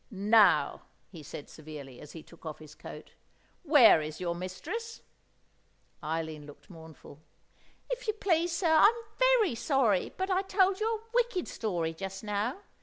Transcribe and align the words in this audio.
"Now," 0.09 0.81
he 1.11 1.21
said 1.21 1.47
severely, 1.47 2.01
as 2.01 2.13
he 2.13 2.23
took 2.23 2.43
off 2.43 2.57
his 2.57 2.73
coat. 2.73 3.11
"Where 3.61 4.01
is 4.01 4.19
your 4.19 4.33
mistress?" 4.33 5.03
Eileen 6.01 6.47
looked 6.47 6.71
mournful. 6.71 7.19
"If 7.87 8.07
you 8.07 8.13
please, 8.13 8.51
sir, 8.51 8.77
I'm 8.79 8.99
very 9.19 9.53
sorry, 9.53 10.11
but 10.17 10.31
I 10.31 10.41
told 10.41 10.79
you 10.79 10.87
a 10.87 11.03
wicked 11.13 11.47
story 11.47 11.93
just 11.93 12.23
now. 12.23 12.61